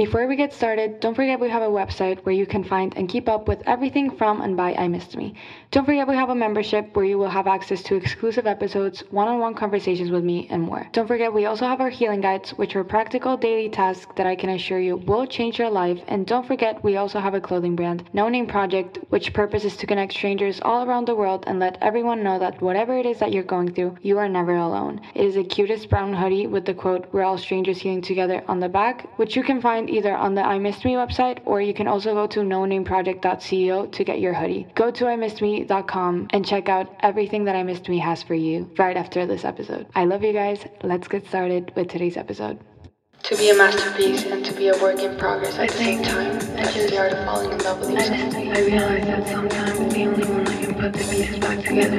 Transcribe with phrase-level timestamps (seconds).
[0.00, 3.06] Before we get started, don't forget we have a website where you can find and
[3.06, 5.34] keep up with everything from and by I Missed Me.
[5.72, 9.28] Don't forget we have a membership where you will have access to exclusive episodes, one
[9.28, 10.88] on one conversations with me, and more.
[10.92, 14.36] Don't forget we also have our healing guides, which are practical daily tasks that I
[14.36, 16.00] can assure you will change your life.
[16.08, 19.76] And don't forget we also have a clothing brand, No Name Project, which purpose is
[19.76, 23.18] to connect strangers all around the world and let everyone know that whatever it is
[23.18, 25.02] that you're going through, you are never alone.
[25.14, 28.60] It is the cutest brown hoodie with the quote, We're all strangers healing together on
[28.60, 31.72] the back, which you can find either on the I Missed Me website or you
[31.72, 34.66] can also go to nonameproject.co to get your hoodie.
[34.74, 38.96] Go to imissedme.com and check out everything that I Missed Me has for you right
[38.96, 39.86] after this episode.
[39.94, 40.64] I love you guys.
[40.82, 42.58] Let's get started with today's episode.
[43.24, 46.02] To be a masterpiece and to be a work in progress at I the same
[46.02, 46.32] time.
[46.36, 48.18] I That's just- the art of falling in love with I yourself.
[48.20, 51.98] just I realize that sometimes the only one that can put the pieces back together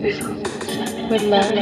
[0.00, 1.10] is yourself.
[1.10, 1.52] With love,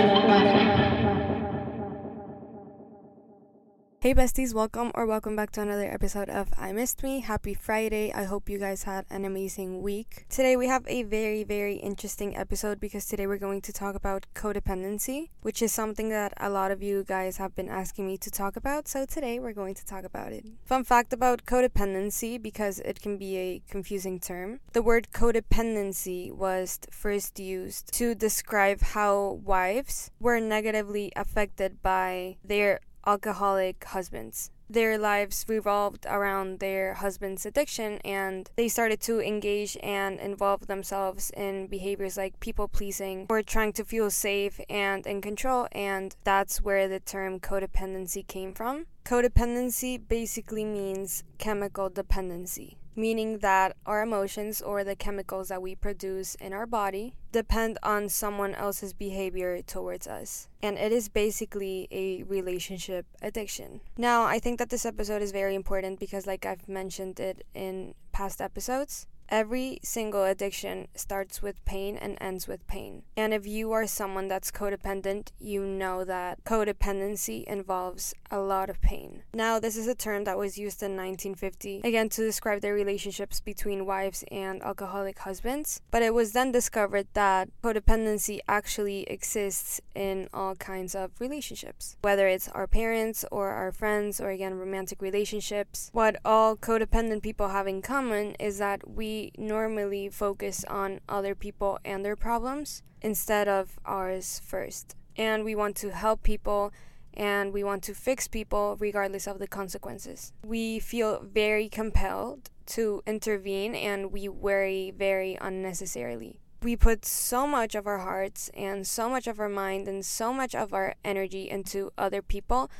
[4.03, 7.20] Hey besties, welcome or welcome back to another episode of I Missed Me.
[7.20, 8.11] Happy Friday.
[8.15, 10.25] I hope you guys had an amazing week.
[10.31, 14.25] Today we have a very, very interesting episode because today we're going to talk about
[14.34, 18.31] codependency, which is something that a lot of you guys have been asking me to
[18.31, 18.89] talk about.
[18.89, 20.47] So today we're going to talk about it.
[20.64, 24.61] Fun fact about codependency because it can be a confusing term.
[24.73, 32.81] The word codependency was first used to describe how wives were negatively affected by their
[33.06, 34.51] alcoholic husbands.
[34.69, 41.33] Their lives revolved around their husband's addiction, and they started to engage and involve themselves
[41.37, 46.63] in behaviors like people pleasing or trying to feel safe and in control, and that's
[46.63, 48.86] where the term codependency came from.
[49.05, 56.34] Codependency basically means chemical dependency, meaning that our emotions or the chemicals that we produce
[56.36, 60.48] in our body depend on someone else's behavior towards us.
[60.62, 63.80] And it is basically a relationship addiction.
[63.96, 67.95] Now, I think that this episode is very important because, like I've mentioned it in
[68.12, 73.05] past episodes, Every single addiction starts with pain and ends with pain.
[73.17, 78.80] And if you are someone that's codependent, you know that codependency involves a lot of
[78.80, 79.23] pain.
[79.33, 83.41] Now, this is a term that was used in 1950, again, to describe the relationships
[83.41, 85.80] between wives and alcoholic husbands.
[85.92, 92.27] But it was then discovered that codependency actually exists in all kinds of relationships, whether
[92.27, 95.91] it's our parents or our friends or, again, romantic relationships.
[95.92, 101.79] What all codependent people have in common is that we normally focus on other people
[101.85, 104.95] and their problems instead of ours first.
[105.17, 106.73] And we want to help people
[107.14, 110.33] and we want to fix people regardless of the consequences.
[110.45, 116.41] We feel very compelled to intervene and we worry very unnecessarily.
[116.63, 120.33] We put so much of our hearts and so much of our mind and so
[120.33, 122.70] much of our energy into other people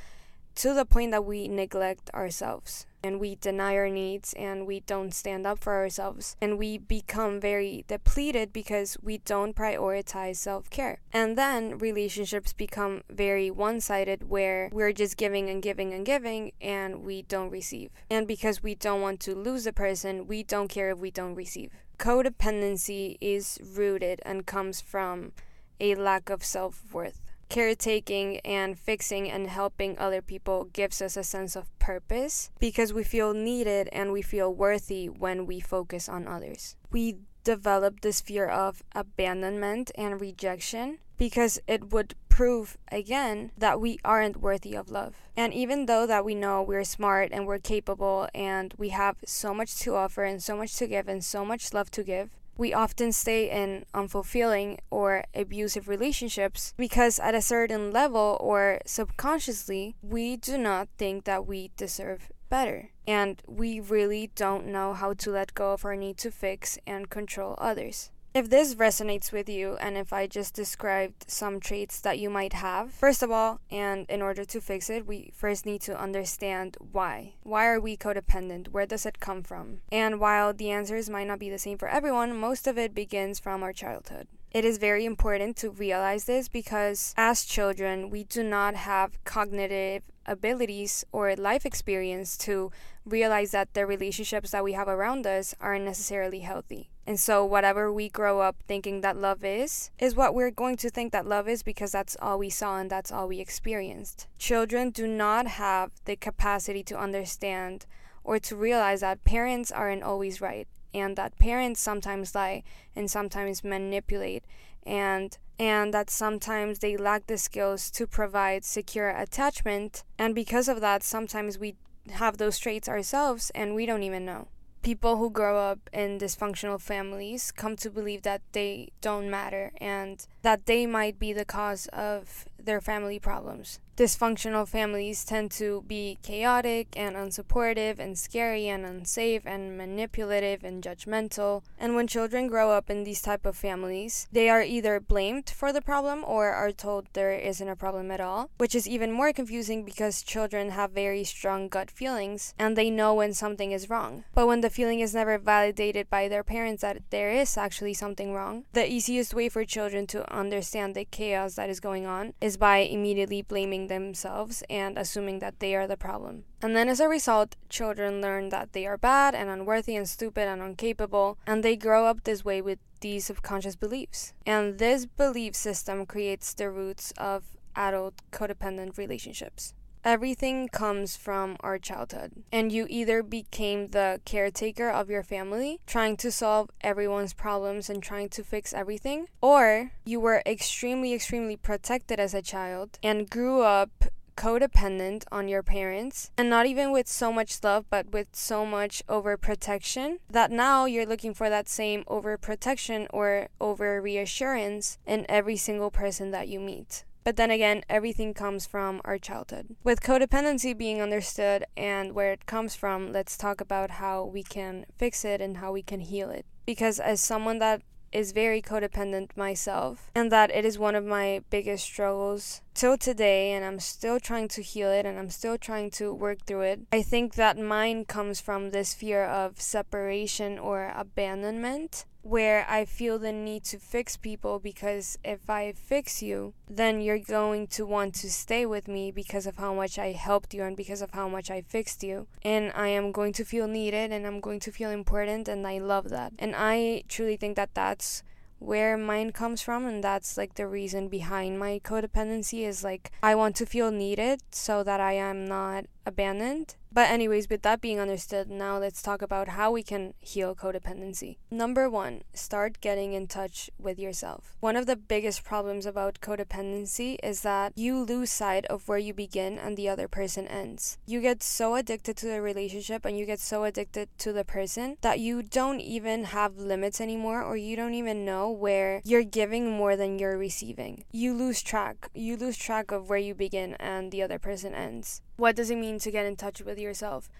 [0.57, 5.15] to the point that we neglect ourselves and we deny our needs and we don't
[5.15, 6.37] stand up for ourselves.
[6.41, 11.01] And we become very depleted because we don't prioritize self-care.
[11.13, 17.05] And then relationships become very one-sided where we're just giving and giving and giving and
[17.05, 17.91] we don't receive.
[18.11, 21.35] And because we don't want to lose the person we don't care if we don't
[21.35, 21.71] receive.
[21.99, 25.33] Codependency is rooted and comes from
[25.79, 31.55] a lack of self-worth caretaking and fixing and helping other people gives us a sense
[31.55, 36.77] of purpose because we feel needed and we feel worthy when we focus on others.
[36.91, 43.99] We develop this fear of abandonment and rejection because it would prove again that we
[44.03, 45.15] aren't worthy of love.
[45.37, 49.53] And even though that we know we're smart and we're capable and we have so
[49.53, 52.31] much to offer and so much to give and so much love to give,
[52.61, 59.97] we often stay in unfulfilling or abusive relationships because at a certain level or subconsciously
[60.03, 65.31] we do not think that we deserve better and we really don't know how to
[65.31, 68.11] let go of our need to fix and control others.
[68.33, 72.53] If this resonates with you, and if I just described some traits that you might
[72.53, 76.77] have, first of all, and in order to fix it, we first need to understand
[76.93, 77.35] why.
[77.43, 78.69] Why are we codependent?
[78.69, 79.81] Where does it come from?
[79.91, 83.41] And while the answers might not be the same for everyone, most of it begins
[83.41, 84.29] from our childhood.
[84.53, 90.05] It is very important to realize this because as children, we do not have cognitive
[90.25, 92.71] abilities or life experience to
[93.05, 96.90] realize that the relationships that we have around us aren't necessarily healthy.
[97.07, 100.91] And so, whatever we grow up thinking that love is, is what we're going to
[100.91, 104.29] think that love is because that's all we saw and that's all we experienced.
[104.39, 107.87] Children do not have the capacity to understand
[108.23, 112.63] or to realize that parents aren't always right and that parents sometimes lie
[112.95, 114.45] and sometimes manipulate
[114.85, 120.81] and and that sometimes they lack the skills to provide secure attachment and because of
[120.81, 121.75] that sometimes we
[122.13, 124.49] have those traits ourselves and we don't even know
[124.83, 130.27] people who grow up in dysfunctional families come to believe that they don't matter and
[130.43, 133.81] that they might be the cause of their family problems.
[134.01, 140.83] Dysfunctional families tend to be chaotic and unsupportive and scary and unsafe and manipulative and
[140.83, 141.61] judgmental.
[141.79, 145.71] And when children grow up in these type of families, they are either blamed for
[145.71, 149.35] the problem or are told there isn't a problem at all, which is even more
[149.35, 154.25] confusing because children have very strong gut feelings and they know when something is wrong.
[154.35, 158.33] But when the feeling is never validated by their parents that there is actually something
[158.33, 162.57] wrong, the easiest way for children to understand the chaos that is going on is
[162.57, 166.45] by immediately blaming themselves and assuming that they are the problem.
[166.63, 170.49] And then as a result, children learn that they are bad and unworthy and stupid
[170.49, 174.33] and incapable, and they grow up this way with these subconscious beliefs.
[174.47, 177.45] And this belief system creates the roots of
[177.77, 179.75] adult codependent relationships.
[180.05, 186.17] Everything comes from our childhood, and you either became the caretaker of your family, trying
[186.17, 192.19] to solve everyone's problems and trying to fix everything, or you were extremely, extremely protected
[192.19, 194.07] as a child and grew up
[194.37, 199.03] codependent on your parents and not even with so much love but with so much
[199.07, 205.91] overprotection that now you're looking for that same overprotection or over reassurance in every single
[205.91, 207.05] person that you meet.
[207.31, 209.77] But then again, everything comes from our childhood.
[209.85, 214.85] With codependency being understood and where it comes from, let's talk about how we can
[214.99, 216.45] fix it and how we can heal it.
[216.67, 221.43] Because as someone that is very codependent myself, and that it is one of my
[221.51, 225.93] biggest struggles till today, and I'm still trying to heal it and I'm still trying
[225.93, 226.81] to work through it.
[226.91, 233.19] I think that mine comes from this fear of separation or abandonment where I feel
[233.19, 238.15] the need to fix people because if I fix you, then you're going to want
[238.17, 241.29] to stay with me because of how much I helped you and because of how
[241.29, 242.27] much I fixed you.
[242.43, 245.79] And I am going to feel needed and I'm going to feel important, and I
[245.79, 246.33] love that.
[246.39, 248.23] And I truly think that that's
[248.61, 253.35] where mine comes from and that's like the reason behind my codependency is like I
[253.35, 258.01] want to feel needed so that I am not abandoned but, anyways, with that being
[258.01, 261.37] understood, now let's talk about how we can heal codependency.
[261.51, 264.57] Number one, start getting in touch with yourself.
[264.59, 269.15] One of the biggest problems about codependency is that you lose sight of where you
[269.15, 270.99] begin and the other person ends.
[271.07, 274.97] You get so addicted to the relationship and you get so addicted to the person
[275.03, 279.71] that you don't even have limits anymore or you don't even know where you're giving
[279.71, 281.05] more than you're receiving.
[281.13, 282.09] You lose track.
[282.15, 285.23] You lose track of where you begin and the other person ends.
[285.41, 287.31] What does it mean to get in touch with yourself?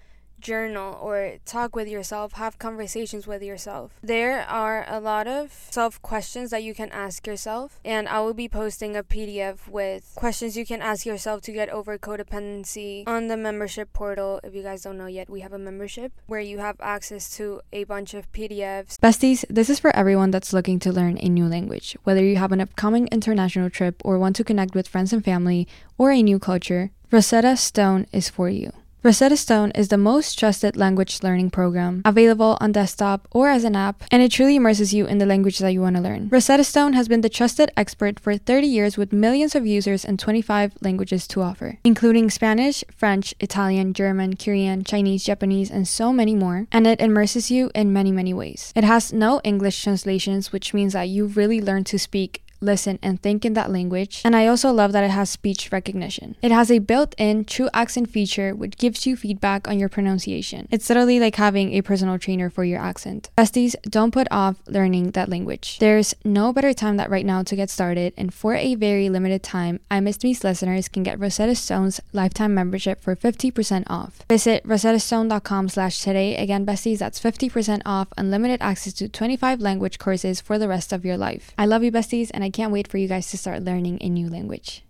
[0.41, 3.93] Journal or talk with yourself, have conversations with yourself.
[4.03, 8.35] There are a lot of self questions that you can ask yourself, and I will
[8.35, 13.29] be posting a PDF with questions you can ask yourself to get over codependency on
[13.29, 14.41] the membership portal.
[14.43, 17.61] If you guys don't know yet, we have a membership where you have access to
[17.73, 18.99] a bunch of PDFs.
[18.99, 21.97] Besties, this is for everyone that's looking to learn a new language.
[22.05, 25.69] Whether you have an upcoming international trip or want to connect with friends and family
[25.99, 28.73] or a new culture, Rosetta Stone is for you.
[29.03, 33.75] Rosetta Stone is the most trusted language learning program available on desktop or as an
[33.75, 36.29] app, and it truly immerses you in the language that you want to learn.
[36.29, 40.19] Rosetta Stone has been the trusted expert for 30 years with millions of users and
[40.19, 46.35] 25 languages to offer, including Spanish, French, Italian, German, Korean, Chinese, Japanese, and so many
[46.35, 48.71] more, and it immerses you in many, many ways.
[48.77, 53.21] It has no English translations, which means that you really learn to speak listen, and
[53.23, 54.23] think in that language.
[54.25, 56.37] And I also love that it has speech recognition.
[56.43, 60.69] It has a built in true accent feature which gives you feedback on your pronunciation.
[60.71, 63.31] It's literally like having a personal trainer for your accent.
[63.37, 65.79] Besties, don't put off learning that language.
[65.79, 69.43] There's no better time than right now to get started, and for a very limited
[69.43, 74.21] time, I Missed Me's listeners can get Rosetta Stone's lifetime membership for 50% off.
[74.29, 76.37] Visit rosettastone.com slash today.
[76.37, 81.05] Again, besties, that's 50% off unlimited access to 25 language courses for the rest of
[81.05, 81.53] your life.
[81.59, 83.99] I love you, besties, and I I can't wait for you guys to start learning
[84.01, 84.83] a new language.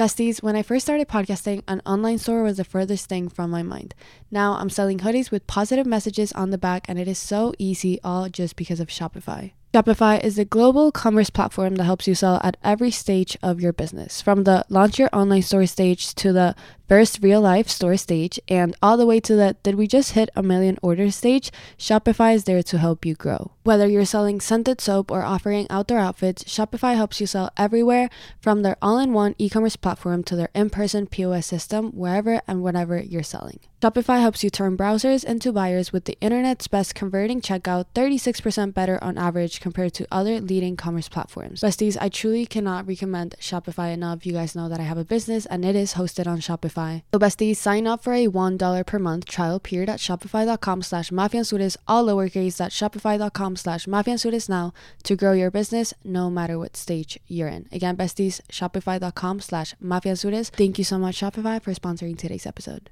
[0.00, 3.64] Besties, when I first started podcasting, an online store was the furthest thing from my
[3.64, 3.92] mind.
[4.30, 7.98] Now I'm selling hoodies with positive messages on the back, and it is so easy,
[8.04, 9.50] all just because of Shopify.
[9.74, 13.72] Shopify is a global commerce platform that helps you sell at every stage of your
[13.72, 16.54] business, from the launch your online store stage to the
[16.86, 20.30] first real life store stage, and all the way to the did we just hit
[20.36, 23.50] a million orders stage, Shopify is there to help you grow.
[23.64, 28.62] Whether you're selling scented soap or offering outdoor outfits, Shopify helps you sell everywhere from
[28.62, 32.62] their all in one e commerce platform to their in person POS system, wherever and
[32.62, 33.58] whenever you're selling.
[33.82, 39.02] Shopify helps you turn browsers into buyers with the internet's best converting checkout, 36% better
[39.02, 41.62] on average compared to other leading commerce platforms.
[41.62, 44.26] Besties, I truly cannot recommend Shopify enough.
[44.26, 47.02] You guys know that I have a business and it is hosted on Shopify.
[47.14, 51.78] So besties, sign up for a $1 per month trial period at shopify.com slash mafeanzures,
[51.88, 57.18] all lowercase at shopify.com slash mafeanzures now to grow your business no matter what stage
[57.26, 57.66] you're in.
[57.72, 60.50] Again, besties, shopify.com slash mafeanzures.
[60.50, 62.90] Thank you so much, Shopify, for sponsoring today's episode.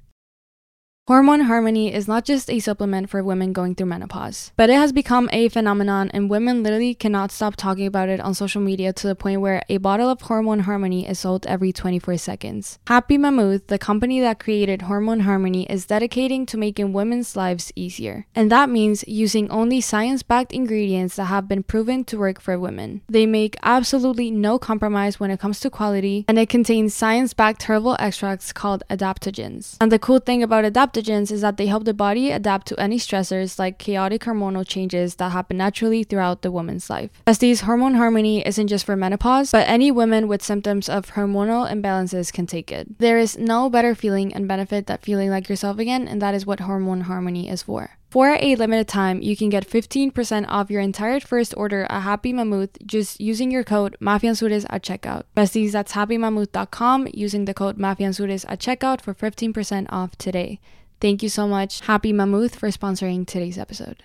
[1.05, 4.93] Hormone Harmony is not just a supplement for women going through menopause, but it has
[4.93, 9.07] become a phenomenon and women literally cannot stop talking about it on social media to
[9.07, 12.79] the point where a bottle of Hormone Harmony is sold every 24 seconds.
[12.87, 18.25] Happy Mammoth, the company that created Hormone Harmony, is dedicating to making women's lives easier.
[18.33, 22.57] And that means using only science backed ingredients that have been proven to work for
[22.57, 23.01] women.
[23.09, 27.63] They make absolutely no compromise when it comes to quality, and it contains science backed
[27.63, 29.75] herbal extracts called adaptogens.
[29.81, 32.79] And the cool thing about adaptogens adaptogens is that they help the body adapt to
[32.79, 37.11] any stressors like chaotic hormonal changes that happen naturally throughout the woman's life.
[37.25, 42.31] Besties, hormone harmony isn't just for menopause, but any women with symptoms of hormonal imbalances
[42.31, 42.99] can take it.
[42.99, 46.45] There is no better feeling and benefit than feeling like yourself again, and that is
[46.45, 47.97] what hormone harmony is for.
[48.13, 52.31] For a limited time, you can get 15% off your entire first order at Happy
[52.31, 55.23] Mammoth just using your code MAFEANZURES at checkout.
[55.35, 60.59] Besties, that's happymammoth.com using the code MAFEANZURES at checkout for 15% off today.
[61.03, 64.03] Thank you so much, Happy Mammoth, for sponsoring today's episode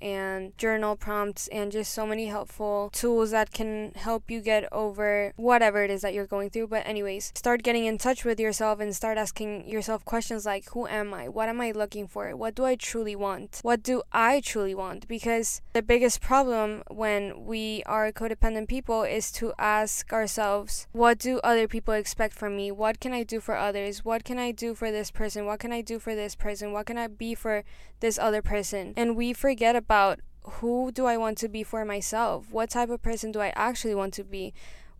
[0.00, 5.32] and journal prompts and just so many helpful tools that can help you get over
[5.36, 6.68] whatever it is that you're going through.
[6.68, 10.86] But, anyways, start getting in touch with yourself and start asking yourself questions like Who
[10.86, 11.28] am I?
[11.28, 12.34] What am I looking for?
[12.36, 13.60] What do I truly want?
[13.62, 15.06] What do I truly want?
[15.08, 21.40] Because the biggest problem when we are codependent people is to ask ourselves, What do
[21.44, 22.70] other people expect from me?
[22.70, 24.04] What can I do for others?
[24.04, 25.46] What can I do for this person?
[25.46, 26.72] What can I do for this person?
[26.72, 27.64] What can I be for
[28.00, 28.94] this other person?
[28.96, 30.20] And we forget forget about
[30.60, 32.52] who do I want to be for myself?
[32.52, 34.52] What type of person do I actually want to be?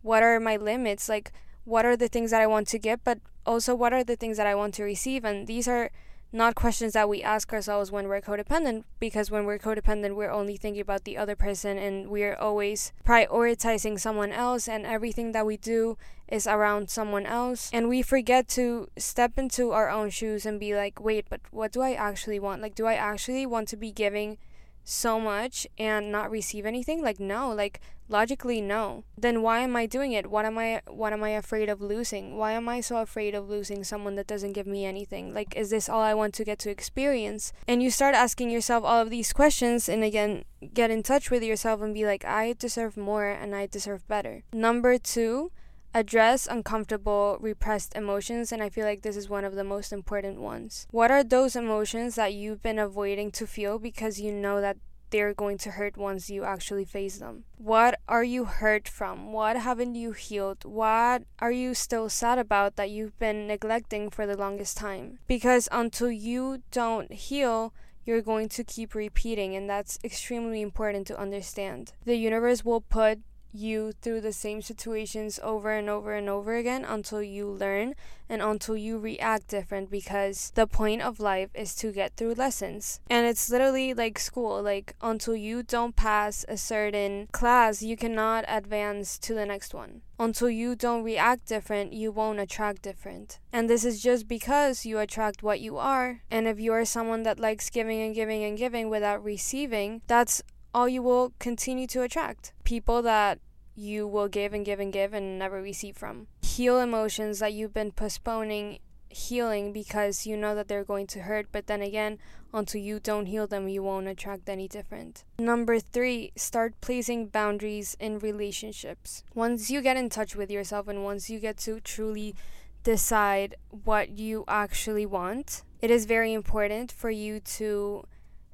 [0.02, 1.09] What are my limits?
[1.09, 1.33] Like,
[1.64, 4.37] what are the things that I want to get, but also what are the things
[4.37, 5.25] that I want to receive?
[5.25, 5.90] And these are
[6.33, 10.57] not questions that we ask ourselves when we're codependent because when we're codependent we're only
[10.57, 15.57] thinking about the other person and we're always prioritizing someone else and everything that we
[15.57, 20.59] do is around someone else and we forget to step into our own shoes and
[20.59, 23.76] be like wait but what do I actually want like do I actually want to
[23.76, 24.37] be giving
[24.84, 29.04] so much and not receive anything like no like logically no.
[29.16, 30.30] Then why am i doing it?
[30.30, 32.36] What am i what am i afraid of losing?
[32.36, 35.32] Why am i so afraid of losing someone that doesn't give me anything?
[35.32, 37.52] Like is this all i want to get to experience?
[37.66, 41.42] And you start asking yourself all of these questions and again get in touch with
[41.42, 44.42] yourself and be like i deserve more and i deserve better.
[44.52, 45.50] Number 2
[45.94, 50.40] address uncomfortable, repressed emotions, and I feel like this is one of the most important
[50.40, 50.86] ones.
[50.90, 54.76] What are those emotions that you've been avoiding to feel because you know that
[55.10, 57.44] they're going to hurt once you actually face them?
[57.56, 59.32] What are you hurt from?
[59.32, 60.64] What haven't you healed?
[60.64, 65.20] What are you still sad about that you've been neglecting for the longest time?
[65.28, 67.72] Because until you don't heal,
[68.04, 71.92] you're going to keep repeating, and that's extremely important to understand.
[72.04, 73.20] The universe will put
[73.54, 77.94] you through the same situations over and over and over again until you learn
[78.28, 83.00] and until you react different because the point of life is to get through lessons.
[83.08, 88.44] And it's literally like school, like until you don't pass a certain class, you cannot
[88.49, 90.02] advance to the next one.
[90.18, 93.40] Until you don't react different, you won't attract different.
[93.52, 96.20] And this is just because you attract what you are.
[96.30, 100.42] And if you are someone that likes giving and giving and giving without receiving, that's
[100.75, 103.38] all you will continue to attract people that
[103.76, 106.26] you will give and give and give and never receive from.
[106.43, 108.78] Heal emotions that you've been postponing
[109.14, 112.19] healing because you know that they're going to hurt, but then again,
[112.52, 115.25] until you don't heal them, you won't attract any different.
[115.38, 119.23] Number three, start placing boundaries in relationships.
[119.35, 122.35] Once you get in touch with yourself and once you get to truly
[122.83, 128.04] decide what you actually want, it is very important for you to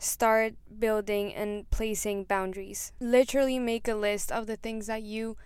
[0.00, 2.92] start building and placing boundaries.
[2.98, 5.36] Literally make a list of the things that you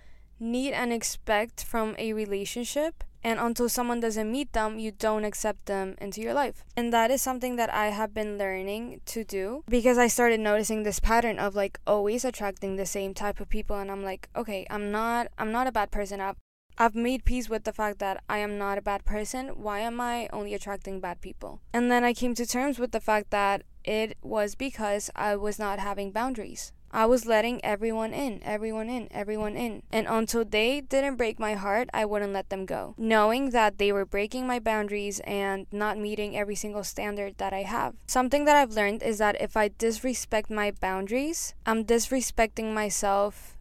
[0.41, 5.65] need and expect from a relationship And until someone doesn't meet them, you don't accept
[5.65, 6.63] them into your life.
[6.77, 10.83] And that is something that I have been learning to do because I started noticing
[10.83, 14.67] this pattern of like always attracting the same type of people and I'm like, okay,
[14.69, 16.21] I'm not I'm not a bad person.
[16.21, 16.37] I've
[16.77, 19.49] I've made peace with the fact that I am not a bad person.
[19.57, 21.63] Why am I only attracting bad people?
[21.73, 25.59] And then I came to terms with the fact that it was because I was
[25.59, 26.73] not having boundaries.
[26.95, 29.83] I was letting everyone in, everyone in, everyone in.
[29.91, 32.95] And until they didn't break my heart, I wouldn't let them go.
[32.97, 37.63] Knowing that they were breaking my boundaries and not meeting every single standard that I
[37.63, 37.97] have.
[38.07, 43.54] Something that I've learned is that if I disrespect my boundaries, I'm disrespecting myself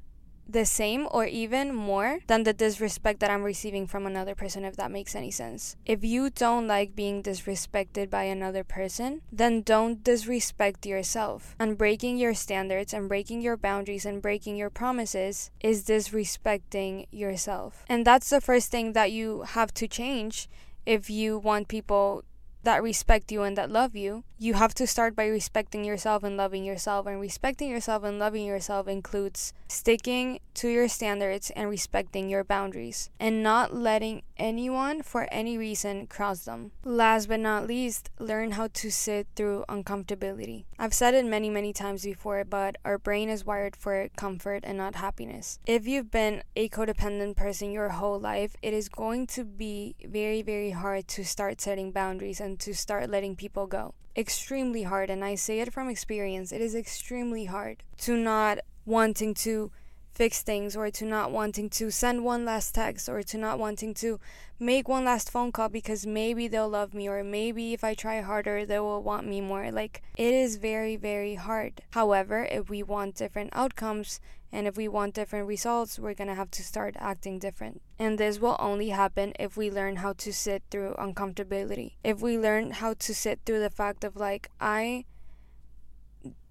[0.48, 4.76] the same or even more than the disrespect that I'm receiving from another person, if
[4.78, 5.76] that makes any sense.
[5.86, 11.56] If you don't like being disrespected by another person, then don't disrespect yourself.
[11.60, 17.84] And breaking your standards and breaking your boundaries and breaking your promises is disrespecting yourself.
[17.88, 20.50] And that's the first thing that you have to change
[20.86, 22.24] if you want people
[22.64, 26.38] that respect you and that love you, you have to start by respecting yourself and
[26.38, 27.06] loving yourself.
[27.06, 33.10] And respecting yourself and loving yourself includes sticking to your standards and respecting your boundaries
[33.20, 36.72] and not letting anyone for any reason cross them.
[36.84, 40.66] Last but not least, learn how to sit through uncomfortability.
[40.78, 44.78] I've said it many, many times before, but our brain is wired for comfort and
[44.78, 45.60] not happiness.
[45.66, 50.42] If you've been a codependent person your whole life, it is going to be very,
[50.42, 53.96] very hard to start setting boundaries and to start letting people go.
[54.16, 59.34] Extremely hard, and I say it from experience, it is extremely hard to not wanting
[59.34, 59.72] to
[60.14, 63.94] fix things or to not wanting to send one last text or to not wanting
[63.96, 64.20] to
[64.60, 68.22] make one last phone call because maybe they'll love me or maybe if I try
[68.22, 69.72] harder they will want me more.
[69.72, 71.82] Like it is very very hard.
[71.92, 74.20] However, if we want different outcomes
[74.52, 77.82] and if we want different results, we're to have to start acting different.
[77.98, 81.94] And this will only happen if we learn how to sit through uncomfortability.
[82.04, 85.06] If we learn how to sit through the fact of like I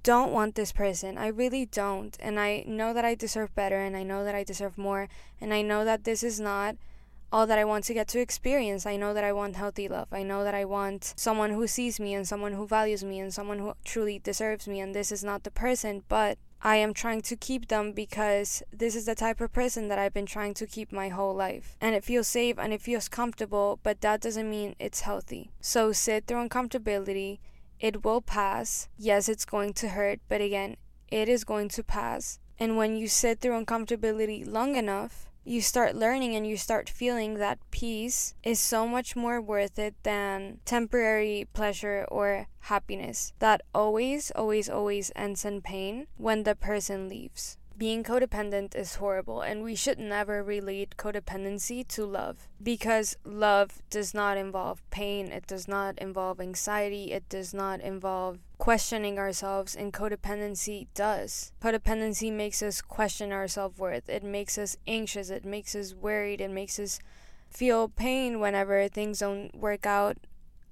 [0.02, 1.18] don't want this person.
[1.18, 2.16] I really don't.
[2.20, 5.08] And I know that I deserve better and I know that I deserve more.
[5.40, 6.76] And I know that this is not
[7.32, 8.84] all that I want to get to experience.
[8.84, 10.08] I know that I want healthy love.
[10.12, 13.32] I know that I want someone who sees me and someone who values me and
[13.32, 14.80] someone who truly deserves me.
[14.80, 18.94] And this is not the person, but I am trying to keep them because this
[18.94, 21.76] is the type of person that I've been trying to keep my whole life.
[21.80, 25.50] And it feels safe and it feels comfortable, but that doesn't mean it's healthy.
[25.60, 27.38] So sit through uncomfortability
[27.82, 28.88] it will pass.
[28.96, 30.76] Yes, it's going to hurt, but again,
[31.10, 32.38] it is going to pass.
[32.58, 37.34] And when you sit through uncomfortability long enough, you start learning and you start feeling
[37.34, 44.30] that peace is so much more worth it than temporary pleasure or happiness that always,
[44.30, 47.58] always, always ends in pain when the person leaves.
[47.76, 54.12] Being codependent is horrible, and we should never relate codependency to love because love does
[54.14, 59.92] not involve pain, it does not involve anxiety, it does not involve questioning ourselves, and
[59.92, 61.52] codependency does.
[61.60, 66.40] Codependency makes us question our self worth, it makes us anxious, it makes us worried,
[66.40, 67.00] it makes us
[67.50, 70.18] feel pain whenever things don't work out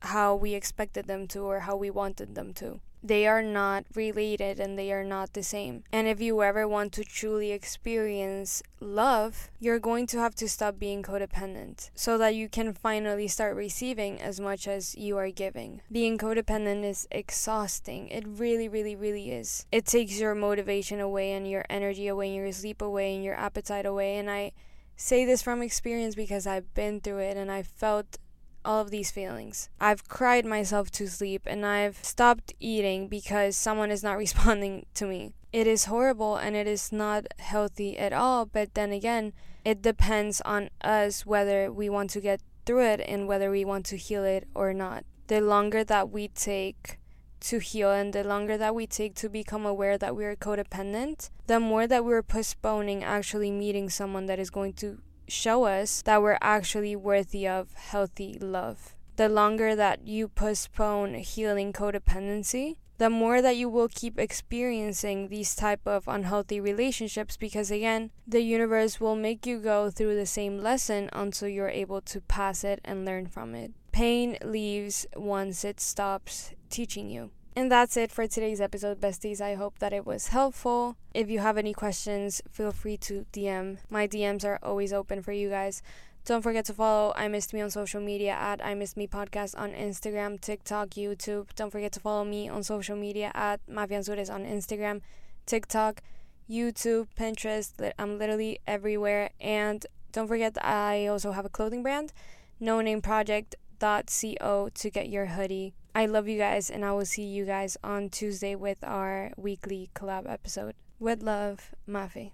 [0.03, 4.61] how we expected them to or how we wanted them to they are not related
[4.61, 5.85] and they are not the same.
[5.93, 10.79] And if you ever want to truly experience love, you're going to have to stop
[10.79, 15.81] being codependent so that you can finally start receiving as much as you are giving.
[15.91, 18.09] Being codependent is exhausting.
[18.09, 19.67] It really, really, really is.
[19.73, 23.35] It takes your motivation away and your energy away and your sleep away and your
[23.35, 24.17] appetite away.
[24.17, 24.53] And I
[24.97, 28.19] say this from experience because I've been through it and I felt
[28.65, 29.69] all of these feelings.
[29.81, 35.07] I've cried myself to sleep and I've stopped eating because someone is not responding to
[35.07, 35.35] me.
[35.53, 39.33] It is horrible and it is not healthy at all, but then again,
[39.65, 43.87] it depends on us whether we want to get through it and whether we want
[43.87, 45.05] to heal it or not.
[45.27, 46.99] The longer that we take
[47.41, 51.31] to heal and the longer that we take to become aware that we are codependent,
[51.47, 56.23] the more that we're postponing actually meeting someone that is going to show us that
[56.23, 58.95] we're actually worthy of healthy love.
[59.17, 65.55] The longer that you postpone healing codependency, the more that you will keep experiencing these
[65.55, 70.59] type of unhealthy relationships because again the universe will make you go through the same
[70.63, 75.81] lesson until you're able to pass it and learn from it pain leaves once it
[75.81, 77.31] stops teaching you
[77.61, 79.39] and that's it for today's episode, besties.
[79.39, 80.97] I hope that it was helpful.
[81.13, 83.77] If you have any questions, feel free to DM.
[83.91, 85.83] My DMs are always open for you guys.
[86.25, 89.59] Don't forget to follow I Missed Me on social media at I Missed Me Podcast
[89.59, 91.55] on Instagram, TikTok, YouTube.
[91.55, 95.03] Don't forget to follow me on social media at Mafeanzures on Instagram,
[95.45, 96.01] TikTok,
[96.49, 97.75] YouTube, Pinterest.
[97.99, 99.31] I'm literally everywhere.
[99.39, 102.15] And Don't forget I also have a clothing brand,
[102.59, 105.75] no name project.co to get your hoodie.
[105.95, 109.91] I love you guys, and I will see you guys on Tuesday with our weekly
[109.95, 110.75] collab episode.
[110.99, 112.33] With love, Mafe.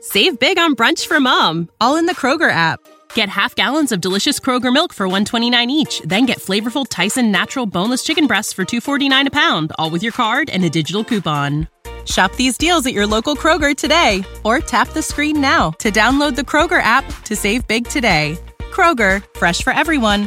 [0.00, 2.80] Save big on brunch for mom, all in the Kroger app.
[3.14, 7.66] Get half gallons of delicious Kroger milk for 129 each, then get flavorful Tyson natural
[7.66, 11.68] boneless chicken breasts for 249 a pound, all with your card and a digital coupon.
[12.04, 16.34] Shop these deals at your local Kroger today or tap the screen now to download
[16.34, 18.36] the Kroger app to save big today.
[18.72, 20.26] Kroger, fresh for everyone.